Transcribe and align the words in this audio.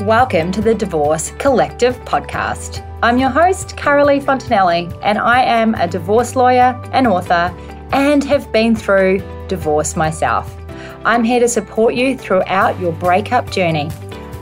Welcome 0.00 0.50
to 0.52 0.62
the 0.62 0.74
Divorce 0.74 1.32
Collective 1.32 1.94
podcast. 2.06 2.82
I'm 3.02 3.18
your 3.18 3.28
host, 3.28 3.76
Caralee 3.76 4.22
Fontanelli, 4.22 4.98
and 5.02 5.18
I 5.18 5.42
am 5.42 5.74
a 5.74 5.86
divorce 5.86 6.34
lawyer 6.34 6.80
and 6.92 7.06
author 7.06 7.54
and 7.92 8.24
have 8.24 8.50
been 8.50 8.74
through 8.74 9.22
divorce 9.46 9.96
myself. 9.96 10.56
I'm 11.04 11.22
here 11.22 11.38
to 11.38 11.48
support 11.48 11.92
you 11.92 12.16
throughout 12.16 12.80
your 12.80 12.92
breakup 12.92 13.50
journey. 13.50 13.90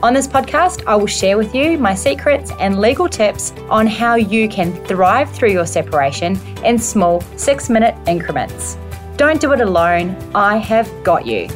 On 0.01 0.13
this 0.13 0.29
podcast, 0.29 0.87
I 0.87 0.95
will 0.95 1.07
share 1.07 1.37
with 1.37 1.53
you 1.53 1.77
my 1.77 1.93
secrets 1.93 2.53
and 2.57 2.79
legal 2.79 3.09
tips 3.09 3.51
on 3.69 3.85
how 3.85 4.15
you 4.15 4.47
can 4.47 4.73
thrive 4.85 5.29
through 5.29 5.51
your 5.51 5.65
separation 5.65 6.39
in 6.63 6.79
small 6.79 7.19
six 7.35 7.69
minute 7.69 7.97
increments. 8.07 8.77
Don't 9.17 9.41
do 9.41 9.51
it 9.51 9.59
alone, 9.59 10.15
I 10.33 10.55
have 10.55 10.89
got 11.03 11.25
you. 11.25 11.49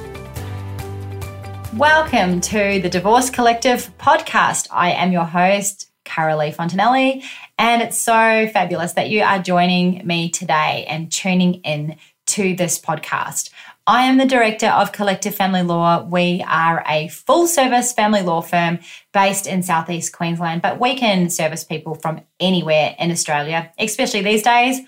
Welcome 1.77 2.39
to 2.41 2.79
the 2.81 2.89
Divorce 2.89 3.31
Collective 3.31 3.89
podcast. 3.97 4.67
I 4.70 4.91
am 4.91 5.11
your 5.11 5.25
host, 5.25 5.89
Caralee 6.05 6.55
Fontanelli, 6.55 7.23
and 7.57 7.81
it's 7.81 7.98
so 7.98 8.48
fabulous 8.53 8.93
that 8.93 9.09
you 9.09 9.23
are 9.23 9.39
joining 9.39 10.05
me 10.05 10.29
today 10.29 10.85
and 10.88 11.12
tuning 11.12 11.55
in 11.62 11.98
to 12.27 12.55
this 12.55 12.79
podcast. 12.79 13.49
I 13.88 14.03
am 14.03 14.20
the 14.20 14.27
director 14.27 14.67
of 14.67 14.91
Collective 14.91 15.34
Family 15.34 15.63
Law. 15.63 16.03
We 16.03 16.45
are 16.48 16.85
a 16.88 17.07
full 17.07 17.48
service 17.48 17.91
family 17.91 18.21
law 18.21 18.41
firm 18.41 18.77
based 19.12 19.48
in 19.48 19.63
southeast 19.63 20.13
Queensland, 20.13 20.62
but 20.62 20.79
we 20.79 20.95
can 20.95 21.31
service 21.31 21.63
people 21.63 21.95
from 21.95 22.21
anywhere 22.40 22.95
in 22.99 23.09
Australia, 23.09 23.71
especially 23.79 24.21
these 24.21 24.43
days 24.43 24.79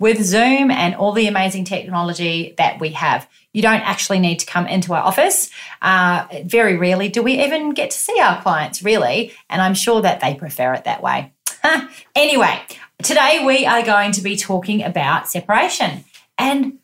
with 0.00 0.20
Zoom 0.20 0.72
and 0.72 0.96
all 0.96 1.12
the 1.12 1.28
amazing 1.28 1.64
technology 1.64 2.54
that 2.58 2.80
we 2.80 2.88
have. 2.88 3.28
You 3.52 3.62
don't 3.62 3.82
actually 3.82 4.18
need 4.18 4.38
to 4.38 4.46
come 4.46 4.66
into 4.66 4.94
our 4.94 5.02
office. 5.02 5.50
Uh, 5.82 6.26
very 6.44 6.76
rarely 6.76 7.08
do 7.08 7.22
we 7.22 7.42
even 7.44 7.70
get 7.70 7.90
to 7.90 7.98
see 7.98 8.18
our 8.18 8.40
clients, 8.40 8.82
really. 8.82 9.32
And 9.50 9.60
I'm 9.60 9.74
sure 9.74 10.00
that 10.02 10.20
they 10.20 10.34
prefer 10.34 10.72
it 10.74 10.84
that 10.84 11.02
way. 11.02 11.32
anyway, 12.14 12.60
today 13.02 13.44
we 13.44 13.66
are 13.66 13.82
going 13.82 14.12
to 14.12 14.22
be 14.22 14.36
talking 14.36 14.82
about 14.82 15.28
separation 15.28 16.04
and 16.38 16.78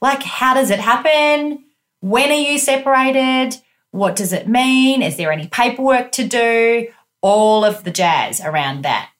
like, 0.00 0.22
how 0.22 0.54
does 0.54 0.70
it 0.70 0.80
happen? 0.80 1.64
When 2.00 2.30
are 2.30 2.34
you 2.34 2.58
separated? 2.58 3.56
What 3.90 4.16
does 4.16 4.32
it 4.32 4.48
mean? 4.48 5.02
Is 5.02 5.16
there 5.16 5.32
any 5.32 5.46
paperwork 5.48 6.12
to 6.12 6.26
do? 6.26 6.88
All 7.22 7.64
of 7.64 7.84
the 7.84 7.90
jazz 7.90 8.40
around 8.40 8.82
that. 8.82 9.10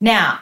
Now, 0.00 0.40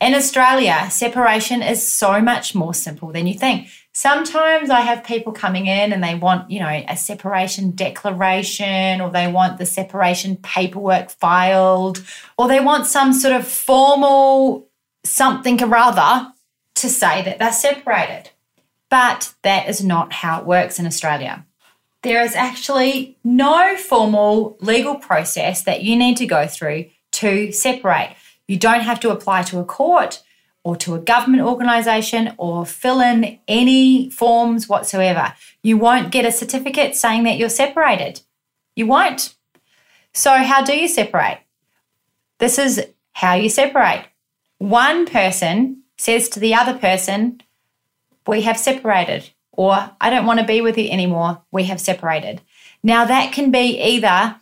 in 0.00 0.14
Australia, 0.14 0.88
separation 0.90 1.62
is 1.62 1.86
so 1.86 2.20
much 2.20 2.54
more 2.54 2.74
simple 2.74 3.12
than 3.12 3.26
you 3.26 3.34
think. 3.34 3.68
Sometimes 3.94 4.70
I 4.70 4.80
have 4.80 5.04
people 5.04 5.32
coming 5.32 5.66
in 5.66 5.92
and 5.92 6.02
they 6.02 6.14
want, 6.14 6.50
you 6.50 6.60
know, 6.60 6.84
a 6.88 6.96
separation 6.96 7.72
declaration 7.72 9.02
or 9.02 9.10
they 9.10 9.30
want 9.30 9.58
the 9.58 9.66
separation 9.66 10.36
paperwork 10.36 11.10
filed 11.10 12.02
or 12.38 12.48
they 12.48 12.60
want 12.60 12.86
some 12.86 13.12
sort 13.12 13.34
of 13.34 13.46
formal 13.46 14.66
something 15.04 15.62
or 15.62 15.76
other 15.76 16.32
to 16.76 16.88
say 16.88 17.22
that 17.22 17.38
they're 17.38 17.52
separated. 17.52 18.30
But 18.88 19.34
that 19.42 19.68
is 19.68 19.84
not 19.84 20.12
how 20.12 20.40
it 20.40 20.46
works 20.46 20.78
in 20.78 20.86
Australia. 20.86 21.44
There 22.02 22.22
is 22.22 22.34
actually 22.34 23.18
no 23.22 23.76
formal 23.76 24.56
legal 24.60 24.96
process 24.96 25.62
that 25.64 25.82
you 25.82 25.96
need 25.96 26.16
to 26.16 26.26
go 26.26 26.46
through 26.46 26.86
to 27.12 27.52
separate. 27.52 28.16
You 28.48 28.58
don't 28.58 28.80
have 28.80 29.00
to 29.00 29.10
apply 29.10 29.42
to 29.44 29.60
a 29.60 29.64
court 29.64 30.22
or 30.64 30.76
to 30.76 30.94
a 30.94 31.00
government 31.00 31.42
organisation 31.42 32.34
or 32.38 32.64
fill 32.64 33.00
in 33.00 33.38
any 33.48 34.08
forms 34.10 34.68
whatsoever. 34.68 35.34
You 35.62 35.76
won't 35.76 36.12
get 36.12 36.24
a 36.24 36.32
certificate 36.32 36.94
saying 36.94 37.24
that 37.24 37.36
you're 37.36 37.48
separated. 37.48 38.20
You 38.76 38.86
won't. 38.86 39.34
So, 40.12 40.36
how 40.38 40.62
do 40.62 40.76
you 40.76 40.88
separate? 40.88 41.40
This 42.38 42.58
is 42.58 42.86
how 43.12 43.34
you 43.34 43.48
separate. 43.48 44.06
One 44.58 45.06
person 45.06 45.82
says 45.96 46.28
to 46.30 46.40
the 46.40 46.54
other 46.54 46.78
person, 46.78 47.40
We 48.26 48.42
have 48.42 48.58
separated, 48.58 49.30
or 49.52 49.90
I 50.00 50.10
don't 50.10 50.26
want 50.26 50.40
to 50.40 50.46
be 50.46 50.60
with 50.60 50.78
you 50.78 50.88
anymore. 50.88 51.42
We 51.50 51.64
have 51.64 51.80
separated. 51.80 52.40
Now, 52.82 53.04
that 53.04 53.32
can 53.32 53.50
be 53.50 53.80
either 53.80 54.36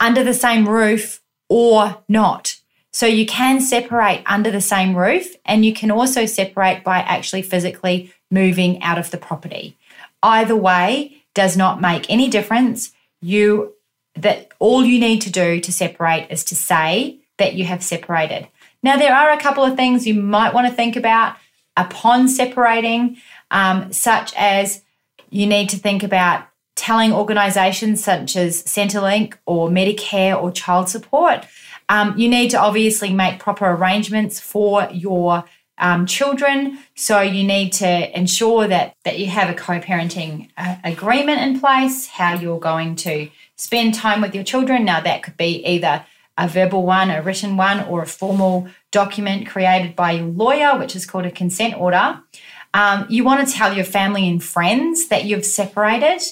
under 0.00 0.22
the 0.22 0.34
same 0.34 0.68
roof 0.68 1.20
or 1.48 2.02
not. 2.08 2.56
So 2.96 3.04
you 3.04 3.26
can 3.26 3.60
separate 3.60 4.22
under 4.24 4.50
the 4.50 4.62
same 4.62 4.96
roof 4.96 5.36
and 5.44 5.66
you 5.66 5.74
can 5.74 5.90
also 5.90 6.24
separate 6.24 6.82
by 6.82 7.00
actually 7.00 7.42
physically 7.42 8.10
moving 8.30 8.82
out 8.82 8.96
of 8.96 9.10
the 9.10 9.18
property. 9.18 9.76
Either 10.22 10.56
way 10.56 11.22
does 11.34 11.58
not 11.58 11.78
make 11.78 12.08
any 12.08 12.30
difference. 12.30 12.92
You 13.20 13.74
that 14.14 14.48
all 14.60 14.82
you 14.82 14.98
need 14.98 15.20
to 15.20 15.30
do 15.30 15.60
to 15.60 15.72
separate 15.74 16.28
is 16.30 16.42
to 16.44 16.56
say 16.56 17.18
that 17.36 17.52
you 17.52 17.66
have 17.66 17.82
separated. 17.82 18.48
Now 18.82 18.96
there 18.96 19.14
are 19.14 19.30
a 19.30 19.42
couple 19.42 19.62
of 19.62 19.76
things 19.76 20.06
you 20.06 20.14
might 20.14 20.54
want 20.54 20.66
to 20.66 20.72
think 20.72 20.96
about 20.96 21.36
upon 21.76 22.28
separating, 22.28 23.18
um, 23.50 23.92
such 23.92 24.32
as 24.38 24.82
you 25.28 25.46
need 25.46 25.68
to 25.68 25.76
think 25.76 26.02
about 26.02 26.48
telling 26.76 27.12
organisations 27.12 28.02
such 28.02 28.36
as 28.36 28.62
Centrelink 28.62 29.34
or 29.44 29.68
Medicare 29.68 30.42
or 30.42 30.50
child 30.50 30.88
support 30.88 31.44
um, 31.88 32.16
you 32.18 32.28
need 32.28 32.50
to 32.50 32.58
obviously 32.58 33.12
make 33.12 33.38
proper 33.38 33.66
arrangements 33.66 34.40
for 34.40 34.88
your 34.92 35.44
um, 35.78 36.06
children. 36.06 36.78
So 36.94 37.20
you 37.20 37.44
need 37.44 37.72
to 37.74 38.18
ensure 38.18 38.66
that 38.66 38.96
that 39.04 39.18
you 39.18 39.26
have 39.26 39.50
a 39.50 39.54
co-parenting 39.54 40.50
uh, 40.56 40.76
agreement 40.84 41.40
in 41.42 41.60
place. 41.60 42.06
How 42.06 42.34
you're 42.34 42.60
going 42.60 42.96
to 42.96 43.28
spend 43.56 43.94
time 43.94 44.20
with 44.20 44.34
your 44.34 44.44
children. 44.44 44.84
Now 44.84 45.00
that 45.00 45.22
could 45.22 45.36
be 45.36 45.64
either 45.66 46.04
a 46.38 46.48
verbal 46.48 46.82
one, 46.82 47.10
a 47.10 47.22
written 47.22 47.56
one, 47.56 47.80
or 47.84 48.02
a 48.02 48.06
formal 48.06 48.68
document 48.90 49.46
created 49.46 49.96
by 49.96 50.12
your 50.12 50.26
lawyer, 50.26 50.78
which 50.78 50.94
is 50.94 51.06
called 51.06 51.26
a 51.26 51.30
consent 51.30 51.74
order. 51.78 52.20
Um, 52.74 53.06
you 53.08 53.24
want 53.24 53.46
to 53.46 53.54
tell 53.54 53.74
your 53.74 53.86
family 53.86 54.28
and 54.28 54.42
friends 54.42 55.08
that 55.08 55.24
you've 55.24 55.46
separated. 55.46 56.22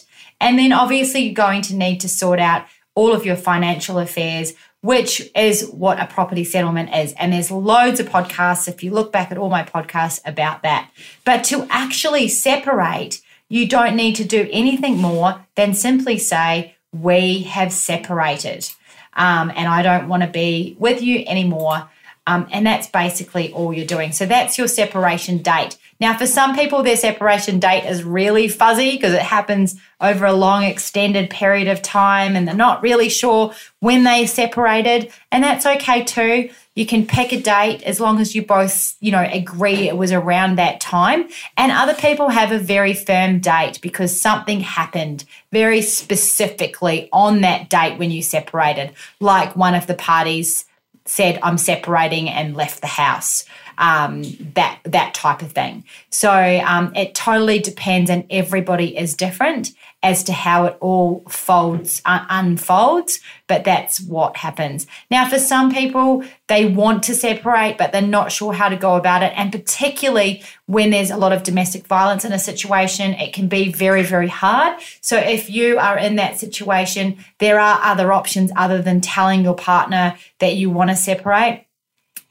And 0.41 0.59
then 0.59 0.73
obviously, 0.73 1.21
you're 1.23 1.35
going 1.35 1.63
to 1.63 1.75
need 1.75 2.01
to 2.01 2.09
sort 2.09 2.39
out 2.39 2.67
all 2.95 3.13
of 3.13 3.25
your 3.25 3.37
financial 3.37 3.99
affairs, 3.99 4.53
which 4.85 5.31
is 5.35 5.67
what 5.71 5.99
a 5.99 6.07
property 6.07 6.45
settlement 6.45 6.95
is. 6.95 7.15
And 7.15 7.33
there's 7.33 7.51
loads 7.51 8.01
of 8.01 8.09
podcasts, 8.11 8.69
if 8.69 8.85
you 8.85 8.91
look 8.91 9.13
back 9.13 9.33
at 9.33 9.39
all 9.39 9.49
my 9.49 9.63
podcasts 9.63 10.21
about 10.27 10.63
that. 10.63 10.91
But 11.25 11.43
to 11.45 11.67
actually 11.71 12.29
separate, 12.29 13.23
you 13.49 13.67
don't 13.67 13.97
need 13.97 14.15
to 14.17 14.25
do 14.25 14.47
anything 14.53 14.99
more 14.99 15.47
than 15.55 15.73
simply 15.73 16.19
say, 16.19 16.75
We 16.93 17.45
have 17.45 17.73
separated. 17.73 18.69
Um, 19.15 19.51
and 19.57 19.69
I 19.69 19.81
don't 19.81 20.07
want 20.07 20.23
to 20.23 20.29
be 20.29 20.77
with 20.79 21.01
you 21.01 21.25
anymore. 21.27 21.89
Um, 22.27 22.47
and 22.51 22.67
that's 22.67 22.87
basically 22.87 23.53
all 23.53 23.73
you're 23.73 23.87
doing. 23.87 24.13
So 24.13 24.25
that's 24.25 24.57
your 24.57 24.69
separation 24.69 25.39
date. 25.39 25.77
Now, 26.01 26.17
for 26.17 26.27
some 26.27 26.57
people, 26.57 26.83
their 26.83 26.97
separation 26.97 27.61
date 27.61 27.85
is 27.85 28.03
really 28.03 28.49
fuzzy 28.49 28.93
because 28.93 29.13
it 29.13 29.23
happens 29.23 29.79
over 30.01 30.25
a 30.25 30.33
long, 30.33 30.65
extended 30.65 31.31
period 31.31 31.69
of 31.69 31.83
time 31.83 32.35
and 32.35 32.49
they're 32.49 32.55
not 32.55 32.83
really 32.83 33.09
sure 33.09 33.55
when 33.81 34.05
they 34.05 34.27
separated. 34.27 35.13
And 35.31 35.45
that's 35.45 35.67
okay 35.67 36.03
too. 36.03 36.51
You 36.75 36.87
can 36.87 37.07
pick 37.07 37.33
a 37.33 37.41
date 37.41 37.83
as 37.85 38.01
long 38.01 38.21
as 38.21 38.35
you 38.35 38.45
both, 38.45 38.97
you 39.01 39.13
know, 39.13 39.23
agree 39.33 39.87
it 39.87 39.97
was 39.97 40.11
around 40.11 40.57
that 40.57 40.81
time. 40.81 41.29
And 41.57 41.71
other 41.71 41.95
people 41.95 42.31
have 42.31 42.51
a 42.51 42.59
very 42.59 42.95
firm 42.95 43.39
date 43.39 43.81
because 43.81 44.21
something 44.21 44.61
happened 44.61 45.25
very 45.53 45.83
specifically 45.83 47.09
on 47.13 47.43
that 47.43 47.71
date 47.71 47.99
when 47.99 48.11
you 48.11 48.23
separated, 48.23 48.93
like 49.21 49.55
one 49.55 49.75
of 49.75 49.87
the 49.87 49.95
parties 49.95 50.65
said, 51.07 51.39
I'm 51.43 51.59
separating 51.59 52.29
and 52.29 52.57
left 52.57 52.81
the 52.81 52.87
house. 52.87 53.45
Um, 53.79 54.23
that 54.55 54.81
that 54.85 55.15
type 55.15 55.43
of 55.43 55.53
thing. 55.53 55.85
So 56.11 56.31
um, 56.31 56.95
it 56.95 57.15
totally 57.15 57.59
depends, 57.59 58.11
and 58.11 58.25
everybody 58.31 58.97
is 58.97 59.15
different 59.15 59.71
as 60.03 60.23
to 60.25 60.33
how 60.33 60.67
it 60.67 60.77
all 60.81 61.23
folds 61.29 62.03
uh, 62.05 62.27
unfolds. 62.29 63.21
But 63.47 63.65
that's 63.65 64.01
what 64.01 64.37
happens. 64.37 64.87
Now, 65.11 65.29
for 65.29 65.39
some 65.39 65.73
people, 65.73 66.25
they 66.47 66.67
want 66.67 67.03
to 67.05 67.15
separate, 67.15 67.79
but 67.79 67.91
they're 67.91 68.03
not 68.03 68.31
sure 68.31 68.53
how 68.53 68.69
to 68.69 68.77
go 68.77 68.97
about 68.97 69.23
it, 69.23 69.33
and 69.35 69.51
particularly 69.51 70.43
when 70.67 70.91
there's 70.91 71.11
a 71.11 71.17
lot 71.17 71.33
of 71.33 71.43
domestic 71.43 71.87
violence 71.87 72.25
in 72.25 72.33
a 72.33 72.39
situation, 72.39 73.15
it 73.15 73.33
can 73.33 73.49
be 73.49 73.73
very 73.73 74.03
very 74.03 74.29
hard. 74.29 74.81
So 75.01 75.17
if 75.17 75.51
you 75.51 75.79
are 75.79 75.99
in 75.99 76.17
that 76.17 76.39
situation, 76.39 77.17
there 77.39 77.59
are 77.59 77.81
other 77.83 78.13
options 78.13 78.51
other 78.57 78.83
than 78.83 79.01
telling 79.01 79.43
your 79.43 79.55
partner 79.55 80.17
that 80.39 80.55
you 80.57 80.71
want 80.71 80.91
to 80.91 80.97
separate 80.97 81.67